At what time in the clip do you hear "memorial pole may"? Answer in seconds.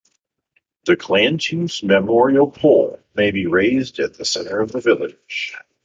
1.83-3.29